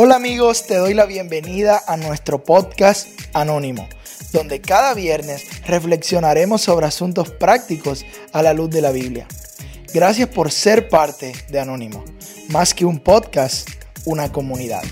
[0.00, 3.88] Hola amigos, te doy la bienvenida a nuestro podcast Anónimo,
[4.32, 9.26] donde cada viernes reflexionaremos sobre asuntos prácticos a la luz de la Biblia.
[9.92, 12.04] Gracias por ser parte de Anónimo,
[12.50, 13.68] más que un podcast,
[14.04, 14.84] una comunidad.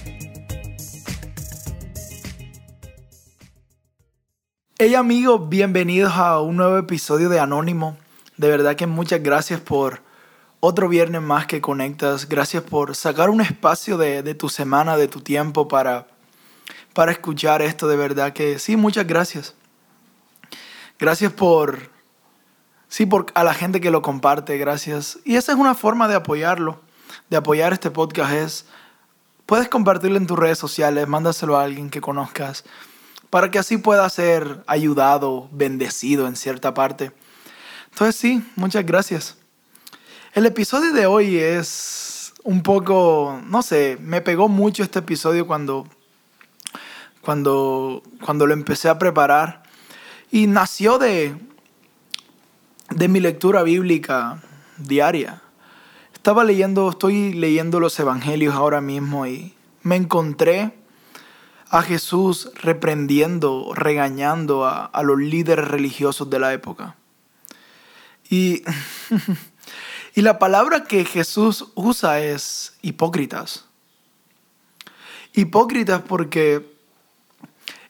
[4.76, 7.96] Hey amigos, bienvenidos a un nuevo episodio de Anónimo.
[8.38, 10.02] De verdad que muchas gracias por
[10.60, 12.28] otro viernes más que conectas.
[12.28, 16.06] Gracias por sacar un espacio de, tu semana, de tu tiempo para,
[16.92, 17.88] para escuchar esto.
[17.88, 19.54] De verdad que sí, muchas gracias.
[20.98, 21.90] Gracias por,
[22.88, 24.58] sí, por a la gente que lo comparte.
[24.58, 25.18] Gracias.
[25.24, 26.80] Y esa es una forma de apoyarlo,
[27.30, 28.32] de apoyar este podcast.
[28.32, 28.66] Es,
[29.44, 32.64] puedes compartirlo en tus redes sociales, mándaselo a alguien que conozcas
[33.30, 37.12] para que así pueda ser ayudado, bendecido en cierta parte.
[37.90, 39.36] Entonces sí, muchas gracias.
[40.36, 45.86] El episodio de hoy es un poco, no sé, me pegó mucho este episodio cuando,
[47.22, 49.62] cuando, cuando lo empecé a preparar
[50.30, 51.34] y nació de,
[52.90, 54.42] de mi lectura bíblica
[54.76, 55.40] diaria.
[56.12, 60.74] Estaba leyendo, estoy leyendo los evangelios ahora mismo y me encontré
[61.70, 66.94] a Jesús reprendiendo, regañando a, a los líderes religiosos de la época.
[68.28, 68.64] Y
[70.16, 73.66] Y la palabra que Jesús usa es hipócritas.
[75.34, 76.74] Hipócritas porque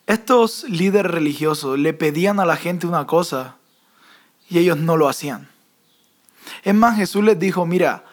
[0.09, 3.59] estos líderes religiosos le pedían a la gente una cosa
[4.49, 5.49] y ellos no lo hacían.
[6.65, 8.05] Es más, Jesús les dijo, mira,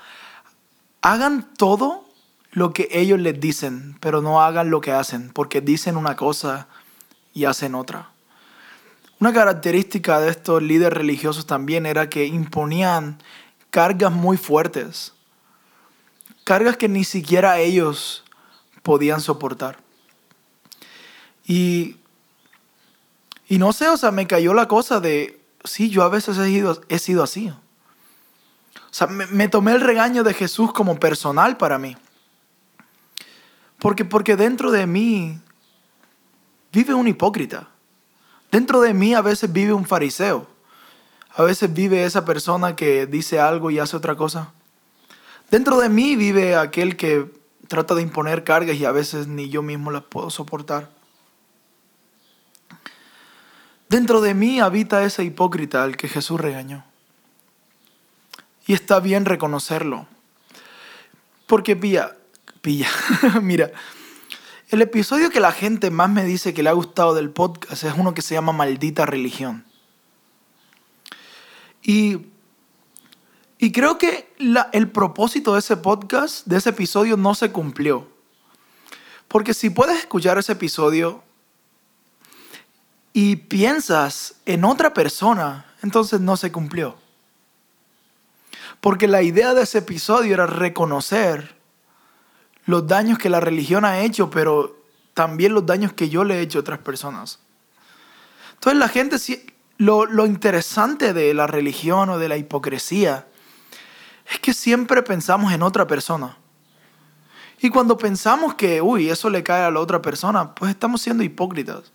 [1.02, 2.08] hagan todo
[2.52, 6.68] lo que ellos les dicen, pero no hagan lo que hacen, porque dicen una cosa
[7.34, 8.12] y hacen otra.
[9.20, 13.18] Una característica de estos líderes religiosos también era que imponían
[13.74, 15.14] cargas muy fuertes,
[16.44, 18.24] cargas que ni siquiera ellos
[18.84, 19.80] podían soportar.
[21.44, 21.98] Y,
[23.48, 26.46] y no sé, o sea, me cayó la cosa de, sí, yo a veces he
[26.46, 27.50] sido, he sido así.
[27.50, 27.56] O
[28.92, 31.98] sea, me, me, tomé el regaño de Jesús como personal para mí.
[33.80, 35.40] Porque, porque dentro de mí
[36.72, 37.70] vive un hipócrita.
[38.52, 40.53] Dentro de mí a veces vive un fariseo.
[41.36, 44.54] A veces vive esa persona que dice algo y hace otra cosa.
[45.50, 47.32] Dentro de mí vive aquel que
[47.68, 50.90] trata de imponer cargas y a veces ni yo mismo las puedo soportar.
[53.90, 56.84] Dentro de mí habita ese hipócrita al que Jesús regañó.
[58.66, 60.08] Y está bien reconocerlo.
[61.48, 62.16] Porque pilla,
[62.62, 62.90] pilla,
[63.42, 63.72] mira,
[64.70, 67.94] el episodio que la gente más me dice que le ha gustado del podcast es
[67.96, 69.66] uno que se llama Maldita Religión.
[71.84, 72.26] Y,
[73.60, 74.34] y creo que
[74.72, 78.08] el propósito de ese podcast, de ese episodio, no se cumplió.
[79.28, 81.24] Porque si puedes escuchar ese episodio
[83.12, 86.96] y piensas en otra persona, entonces no se cumplió.
[88.80, 91.56] Porque la idea de ese episodio era reconocer
[92.66, 94.78] los daños que la religión ha hecho, pero
[95.14, 97.40] también los daños que yo le he hecho a otras personas.
[98.54, 99.20] Entonces la gente
[99.78, 103.28] lo, interesante de la religión o de la hipocresía
[104.32, 106.38] es que siempre pensamos en otra persona.
[107.60, 111.24] Y cuando pensamos que, uy, eso le cae a la otra persona, pues estamos siendo
[111.24, 111.92] hipócritas.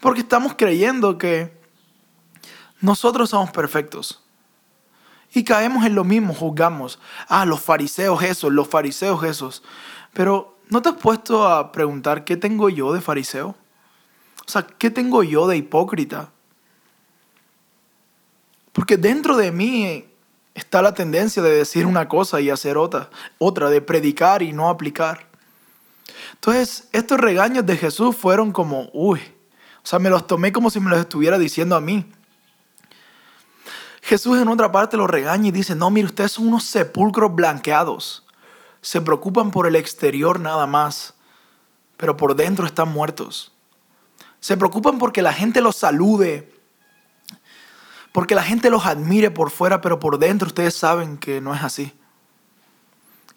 [0.00, 1.60] Porque estamos creyendo que
[2.80, 4.22] nosotros somos perfectos.
[5.34, 6.98] Y caemos en lo mismo, juzgamos.
[7.28, 9.62] Ah, los fariseos esos, los fariseos esos.
[10.12, 13.54] Pero ¿no te has puesto a preguntar qué tengo yo de fariseo?
[14.46, 16.30] O sea, ¿qué tengo yo de hipócrita?
[18.72, 20.04] Porque dentro de mí
[20.54, 24.68] está la tendencia de decir una cosa y hacer otra, otra, de predicar y no
[24.68, 25.26] aplicar.
[26.34, 29.20] Entonces, estos regaños de Jesús fueron como, uy,
[29.82, 32.06] o sea, me los tomé como si me los estuviera diciendo a mí.
[34.02, 38.26] Jesús en otra parte los regaña y dice, no, mire, ustedes son unos sepulcros blanqueados.
[38.80, 41.14] Se preocupan por el exterior nada más,
[41.96, 43.52] pero por dentro están muertos.
[44.40, 46.51] Se preocupan porque la gente los salude,
[48.12, 51.62] porque la gente los admire por fuera, pero por dentro ustedes saben que no es
[51.62, 51.92] así.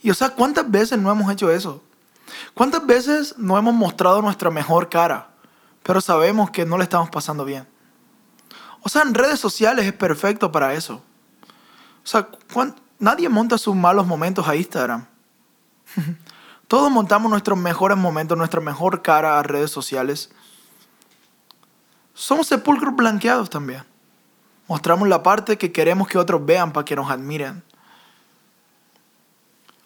[0.01, 1.81] Y o sea, ¿cuántas veces no hemos hecho eso?
[2.53, 5.29] ¿Cuántas veces no hemos mostrado nuestra mejor cara,
[5.81, 7.67] pero sabemos que no le estamos pasando bien?
[8.81, 11.01] O sea, en redes sociales es perfecto para eso.
[12.03, 12.27] O sea,
[12.99, 15.07] nadie monta sus malos momentos a Instagram.
[16.67, 20.29] Todos montamos nuestros mejores momentos, nuestra mejor cara a redes sociales.
[22.13, 23.83] Somos sepulcros blanqueados también.
[24.67, 27.63] Mostramos la parte que queremos que otros vean para que nos admiren.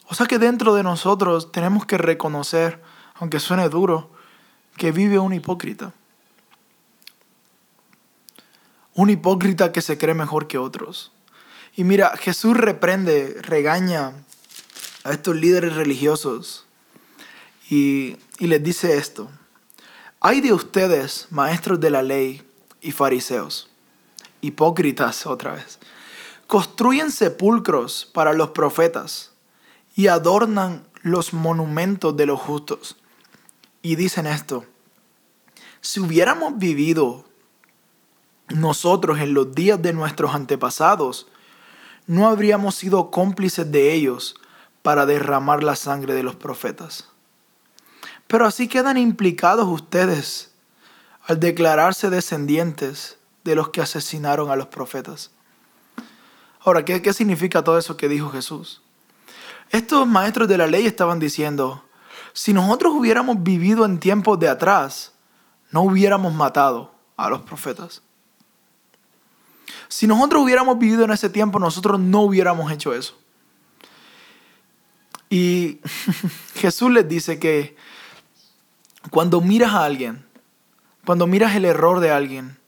[0.08, 2.82] O sea que dentro de nosotros tenemos que reconocer,
[3.16, 4.10] aunque suene duro,
[4.76, 5.94] que vive un hipócrita.
[8.96, 11.12] Un hipócrita que se cree mejor que otros.
[11.76, 14.14] Y mira, Jesús reprende, regaña
[15.04, 16.66] a estos líderes religiosos
[17.70, 19.30] y, y les dice esto.
[20.22, 22.42] Hay de ustedes, maestros de la ley
[22.82, 23.70] y fariseos,
[24.42, 25.80] hipócritas otra vez,
[26.48, 29.32] construyen sepulcros para los profetas
[29.96, 32.98] y adornan los monumentos de los justos.
[33.82, 34.66] Y dicen esto,
[35.82, 37.26] si hubiéramos vivido
[38.50, 41.28] nosotros en los días de nuestros antepasados,
[42.08, 44.36] no habríamos sido cómplices de ellos
[44.82, 47.10] para derramar la sangre de los profetas.
[48.26, 50.52] Pero así quedan implicados ustedes
[51.28, 53.19] al declararse descendientes
[53.50, 55.32] de los que asesinaron a los profetas.
[56.62, 58.82] Ahora, ¿qué, ¿qué, significa todo eso que dijo Jesús?
[59.72, 61.84] Estos maestros de la ley estaban diciendo,
[62.34, 65.14] si nosotros hubiéramos vivido en tiempos de atrás,
[65.72, 68.04] no hubiéramos matado a los profetas.
[69.88, 73.18] Si nosotros hubiéramos vivido en ese tiempo, nosotros no hubiéramos hecho eso.
[75.28, 75.80] Y
[76.56, 77.76] Jesús les dice que
[79.10, 80.24] cuando miras a alguien,
[81.04, 82.59] cuando miras el error de alguien,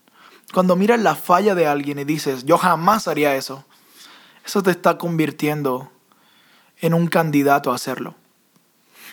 [0.53, 3.65] cuando miras la falla de alguien y dices, yo jamás haría eso,
[4.45, 5.92] eso te está convirtiendo
[6.80, 8.15] en un candidato a hacerlo.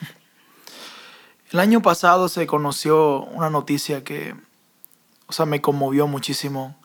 [1.52, 4.34] El año pasado se conoció una noticia que,
[5.26, 6.76] o sea, me conmovió muchísimo.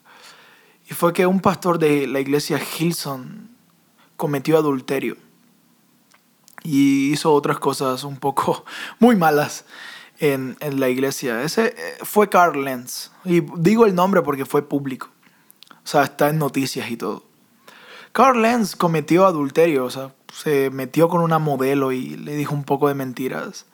[0.90, 3.50] Y fue que un pastor de la iglesia Hilson
[4.18, 5.18] cometió adulterio.
[6.64, 8.66] Y hizo otras cosas un poco
[9.00, 9.66] muy malas
[10.20, 11.44] en, en la iglesia.
[11.44, 13.12] Ese eh, fue Carl Lenz.
[13.26, 15.10] Y digo el nombre porque fue público.
[15.84, 17.26] O sea, está en noticias y todo.
[18.12, 22.64] Carl Lenz cometió adulterio, o sea, se metió con una modelo y le dijo un
[22.64, 23.66] poco de mentiras.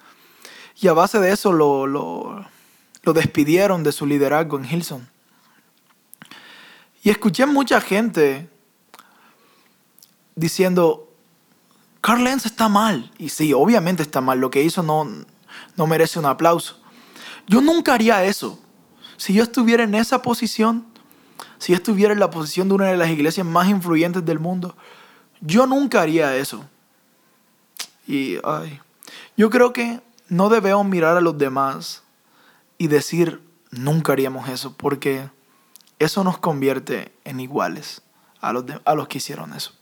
[0.80, 2.46] Y a base de eso lo, lo,
[3.04, 5.10] lo despidieron de su liderazgo en Hilson.
[7.04, 8.50] Y escuché mucha gente
[10.36, 11.12] diciendo,
[12.02, 13.12] Carl Lenz está mal.
[13.18, 14.40] Y sí, obviamente está mal.
[14.40, 15.08] Lo que hizo no,
[15.76, 16.80] no merece un aplauso.
[17.48, 18.60] Yo nunca haría eso.
[19.18, 20.86] Si yo estuviera en esa posición,
[21.58, 24.76] si yo estuviera en la posición de una de las iglesias más influyentes del mundo,
[25.42, 26.66] yo nunca haría eso.
[28.08, 28.80] Y ay,
[29.38, 32.04] yo creo que no debemos mirar a los demás
[32.78, 33.42] y decir,
[33.72, 35.30] nunca haríamos eso, porque
[36.00, 38.02] eso nos convierte en iguales
[38.42, 39.74] a los, a los que hicieron eso.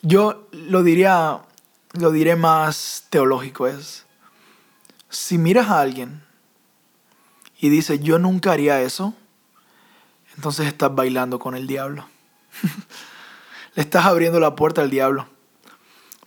[0.00, 1.40] Yo lo diría,
[1.92, 4.06] lo diré más teológico, es,
[5.08, 6.22] si miras a alguien
[7.58, 9.14] y dices, yo nunca haría eso,
[10.36, 12.06] entonces estás bailando con el diablo.
[13.74, 15.26] Le estás abriendo la puerta al diablo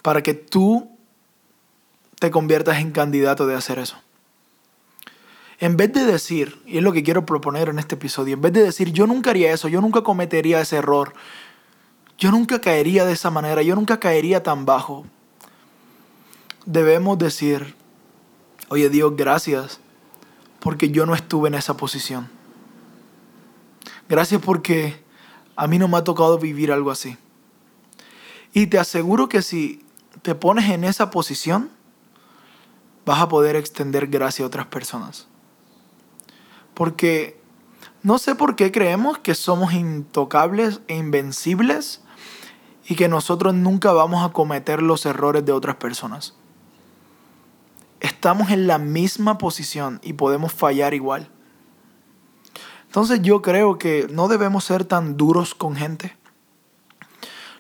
[0.02, 0.98] para que tú
[2.20, 3.98] te conviertas en candidato de hacer eso.
[5.60, 8.52] En vez de decir, y es lo que quiero proponer en este episodio, en vez
[8.54, 11.14] de decir yo nunca haría eso, yo nunca cometería ese error,
[12.18, 15.06] yo nunca caería de esa manera, yo nunca caería tan bajo,
[16.66, 17.76] debemos decir,
[18.70, 19.80] oye Dios, gracias
[20.60, 22.30] porque yo no estuve en esa posición.
[24.08, 25.04] Gracias porque
[25.56, 27.18] a mí no me ha tocado vivir algo así.
[28.54, 29.86] Y te aseguro que si
[30.22, 31.72] te pones en esa posición,
[33.06, 35.28] vas a poder extender gracia a otras personas.
[36.74, 37.40] Porque
[38.04, 42.02] no sé por qué creemos que somos intocables e invencibles
[42.88, 46.36] y que nosotros nunca vamos a cometer los errores de otras personas.
[48.02, 51.30] Estamos en la misma posición y podemos fallar igual.
[52.88, 56.18] Entonces yo creo que no debemos ser tan duros con gente.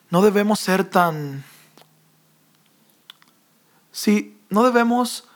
[0.10, 1.46] No debemos ser tan...
[3.92, 5.30] Sí, no debemos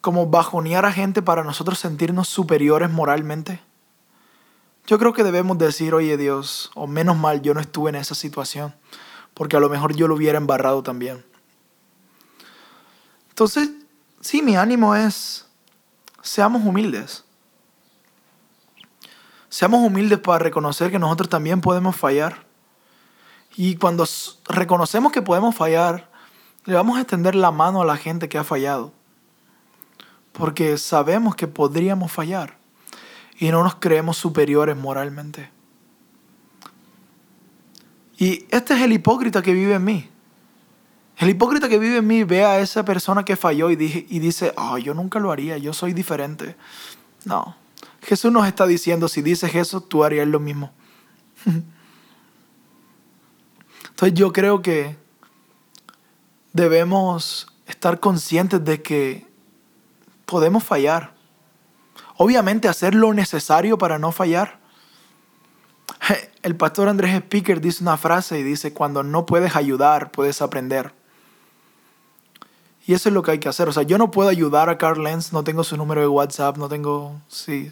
[0.00, 3.60] como bajonear a gente para nosotros sentirnos superiores moralmente.
[4.86, 8.14] Yo creo que debemos decir, oye Dios, o menos mal yo no estuve en esa
[8.14, 8.74] situación,
[9.34, 11.24] porque a lo mejor yo lo hubiera embarrado también.
[13.28, 13.70] Entonces,
[14.20, 15.46] sí, mi ánimo es,
[16.22, 17.24] seamos humildes.
[19.48, 22.46] Seamos humildes para reconocer que nosotros también podemos fallar.
[23.56, 24.06] Y cuando
[24.48, 26.10] reconocemos que podemos fallar,
[26.64, 28.92] le vamos a extender la mano a la gente que ha fallado.
[30.32, 32.58] Porque sabemos que podríamos fallar
[33.38, 35.50] y no nos creemos superiores moralmente.
[38.18, 40.10] Y este es el hipócrita que vive en mí.
[41.18, 44.52] El hipócrita que vive en mí ve a esa persona que falló y, y dice,
[44.56, 46.56] oh, yo nunca lo haría, yo soy diferente.
[47.24, 47.56] No,
[48.02, 50.70] Jesús nos está diciendo, si dices eso, tú harías lo mismo.
[53.90, 54.96] Entonces yo creo que
[56.52, 59.26] debemos estar conscientes de que
[60.24, 61.14] podemos fallar.
[62.16, 64.60] Obviamente hacer lo necesario para no fallar.
[66.42, 70.94] El pastor Andrés Speaker dice una frase y dice, cuando no puedes ayudar, puedes aprender.
[72.88, 73.68] Y eso es lo que hay que hacer.
[73.68, 76.56] O sea, yo no puedo ayudar a Carl Lenz, no tengo su número de WhatsApp,
[76.56, 77.70] no tengo, sí.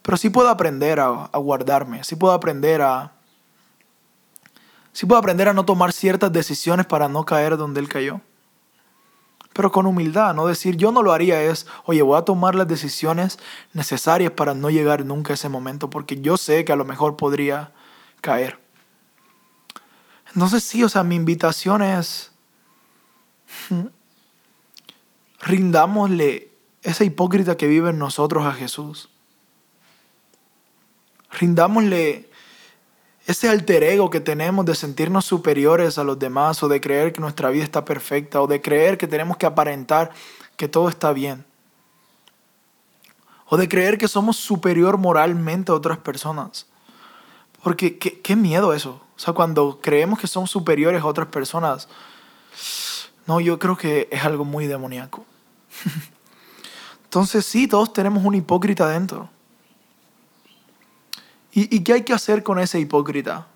[0.00, 3.12] Pero sí puedo aprender a, a guardarme, sí puedo aprender a...
[4.92, 8.22] Sí puedo aprender a no tomar ciertas decisiones para no caer donde él cayó.
[9.52, 12.66] Pero con humildad, no decir yo no lo haría es, oye, voy a tomar las
[12.66, 13.38] decisiones
[13.74, 17.18] necesarias para no llegar nunca a ese momento, porque yo sé que a lo mejor
[17.18, 17.72] podría
[18.22, 18.58] caer.
[20.32, 22.32] Entonces sí, o sea, mi invitación es,
[25.40, 26.50] rindámosle
[26.82, 29.10] esa hipócrita que vive en nosotros a Jesús.
[31.30, 32.30] Rindámosle
[33.26, 37.20] ese alter ego que tenemos de sentirnos superiores a los demás o de creer que
[37.20, 40.10] nuestra vida está perfecta o de creer que tenemos que aparentar
[40.56, 41.44] que todo está bien.
[43.46, 46.66] O de creer que somos superior moralmente a otras personas.
[47.62, 49.00] Porque qué, miedo eso.
[49.16, 51.88] O sea, cuando creemos que somos superiores a otras personas,
[53.26, 55.26] no, yo creo que es algo muy demoníaco.
[57.04, 59.28] Entonces sí, todos tenemos un hipócrita dentro.
[61.52, 63.48] ¿Y, ¿Y, qué hay que hacer con ese hipócrita?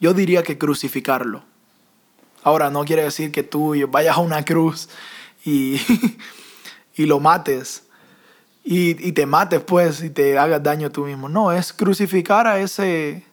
[0.00, 1.42] Yo diría que crucificarlo.
[2.42, 4.88] Ahora, no quiere decir que tú vayas a una cruz
[5.44, 5.80] y,
[6.96, 7.84] y lo mates.
[8.64, 11.28] Y, y, te mates pues y te hagas daño tú mismo.
[11.28, 13.26] No, es crucificar a ese,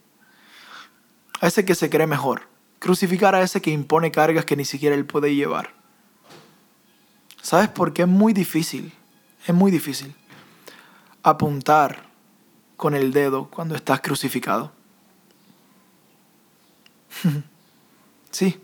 [1.39, 2.43] a ese que se cree mejor.
[2.79, 5.80] Crucificar a ese que impone cargas que ni siquiera él puede llevar.
[7.41, 8.93] ¿Sabes por qué es muy difícil?
[9.45, 10.15] Es muy difícil
[11.24, 12.03] apuntar
[12.77, 14.71] con el dedo cuando estás crucificado.
[18.31, 18.60] sí.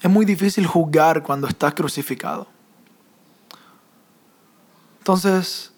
[0.00, 2.48] Es muy difícil juzgar cuando estás crucificado.
[4.98, 5.72] Entonces,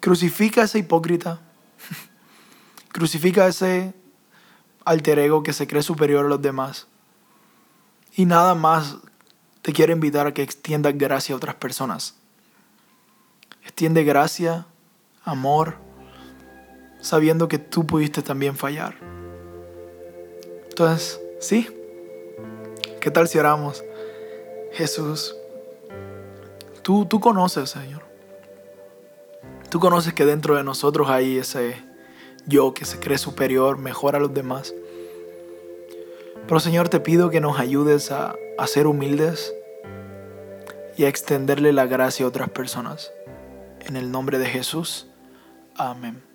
[0.00, 1.40] crucifica a ese hipócrita.
[2.92, 3.94] crucifica ese
[4.84, 6.86] alter ego que se cree superior a los demás.
[8.14, 8.96] Y nada más
[9.68, 12.14] te quiero invitar a que extiendas gracia a otras personas.
[13.62, 14.64] Extiende gracia,
[15.24, 15.74] amor,
[17.02, 18.96] sabiendo que tú pudiste también fallar.
[20.70, 21.68] Entonces, sí.
[22.98, 23.84] ¿Qué tal si oramos?
[24.72, 25.36] Jesús,
[26.80, 28.04] tú, tú conoces, Señor.
[29.68, 31.76] Tú conoces que dentro de nosotros hay ese
[32.46, 34.72] yo que se cree superior, mejor a los demás.
[36.46, 39.52] Pero Señor, te pido que nos ayudes a, a ser humildes
[40.98, 43.12] y a extenderle la gracia a otras personas.
[43.80, 45.06] En el nombre de Jesús.
[45.76, 46.27] Amén.